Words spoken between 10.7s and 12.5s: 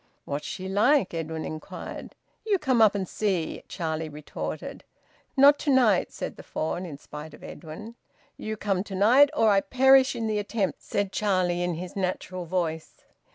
said Charlie, in his natural